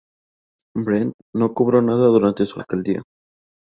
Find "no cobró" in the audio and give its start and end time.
1.35-1.79